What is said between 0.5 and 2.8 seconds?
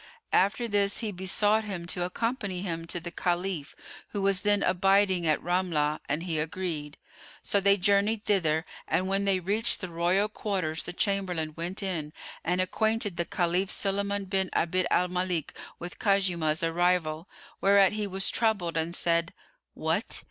this he besought him to accompany